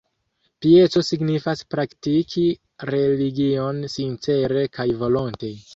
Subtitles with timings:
[0.65, 2.47] Pieco signifas praktiki
[2.93, 5.59] religion sincere kaj volonte.